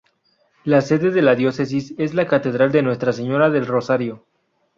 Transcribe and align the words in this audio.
La 0.63 0.81
sede 0.81 1.11
de 1.11 1.21
la 1.21 1.35
Diócesis 1.35 1.93
es 1.99 2.15
la 2.15 2.25
Catedral 2.25 2.71
de 2.71 2.81
Nuestra 2.81 3.13
Señora 3.13 3.51
del 3.51 3.67
Rosario. 3.67 4.25